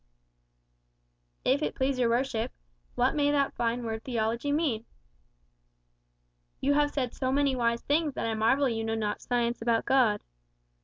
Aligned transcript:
"If 1.45 1.61
it 1.61 1.75
please 1.75 1.99
your 1.99 2.09
worship, 2.09 2.51
what 2.95 3.13
may 3.13 3.29
that 3.29 3.53
fine 3.53 3.83
word 3.83 4.03
theology 4.03 4.51
mean?" 4.51 4.85
"You 6.59 6.73
have 6.73 6.89
said 6.89 7.13
so 7.13 7.31
many 7.31 7.55
wise 7.55 7.83
things, 7.83 8.15
that 8.15 8.25
I 8.25 8.33
marvel 8.33 8.67
you 8.67 8.83
know 8.83 8.95
not 8.95 9.21
Science 9.21 9.61
about 9.61 9.85
God." 9.85 10.23